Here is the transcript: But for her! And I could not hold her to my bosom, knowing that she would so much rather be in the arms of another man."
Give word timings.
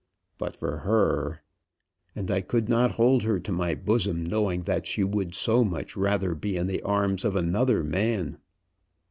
But 0.39 0.55
for 0.55 0.77
her! 0.77 1.41
And 2.15 2.31
I 2.31 2.41
could 2.41 2.67
not 2.67 2.93
hold 2.93 3.21
her 3.21 3.39
to 3.41 3.51
my 3.51 3.75
bosom, 3.75 4.23
knowing 4.23 4.63
that 4.63 4.87
she 4.87 5.03
would 5.03 5.35
so 5.35 5.63
much 5.63 5.95
rather 5.95 6.33
be 6.33 6.57
in 6.57 6.65
the 6.65 6.81
arms 6.81 7.23
of 7.23 7.35
another 7.35 7.83
man." 7.83 8.39